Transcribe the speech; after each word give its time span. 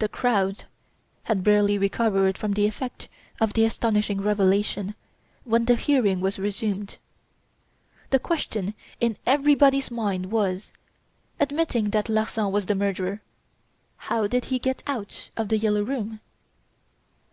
The 0.00 0.08
crowd 0.08 0.64
had 1.22 1.44
barely 1.44 1.78
recovered 1.78 2.36
from 2.36 2.54
the 2.54 2.66
effect 2.66 3.08
of 3.40 3.52
the 3.52 3.64
astonishing 3.64 4.20
revelation 4.20 4.96
when 5.44 5.66
the 5.66 5.76
hearing 5.76 6.20
was 6.20 6.40
resumed. 6.40 6.98
The 8.10 8.18
question 8.18 8.74
in 8.98 9.16
everybody's 9.24 9.88
mind 9.88 10.32
was: 10.32 10.72
Admitting 11.38 11.90
that 11.90 12.08
Larsan 12.08 12.50
was 12.50 12.66
the 12.66 12.74
murderer, 12.74 13.22
how 14.10 14.26
did 14.26 14.46
he 14.46 14.58
get 14.58 14.82
out 14.84 15.28
of 15.36 15.46
"The 15.48 15.58
Yellow 15.58 15.84
Room"? 15.84 16.18